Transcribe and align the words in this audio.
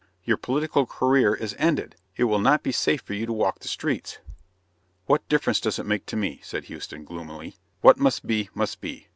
Your 0.23 0.37
political 0.37 0.87
career 0.87 1.35
is 1.35 1.55
ended. 1.59 1.95
It 2.17 2.23
will 2.23 2.39
not 2.39 2.63
be 2.63 2.71
safe 2.71 3.01
for 3.01 3.13
you 3.13 3.27
to 3.27 3.33
walk 3.33 3.59
the 3.59 3.67
streets!" 3.67 4.17
"What 5.05 5.29
difference 5.29 5.59
does 5.59 5.77
it 5.77 5.85
make 5.85 6.07
to 6.07 6.15
me?" 6.17 6.39
said 6.41 6.63
Houston, 6.63 7.03
gloomily. 7.05 7.57
"What 7.81 7.99
must 7.99 8.25
be, 8.25 8.49
must 8.55 8.81
be. 8.81 9.09